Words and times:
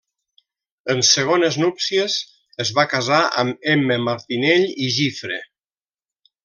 En 0.93 1.03
segones 1.09 1.57
núpcies 1.65 2.17
es 2.65 2.73
va 2.79 2.87
casar 2.95 3.21
amb 3.45 3.71
Emma 3.77 4.01
Martinell 4.09 4.69
i 4.89 4.93
Gifre. 4.99 5.43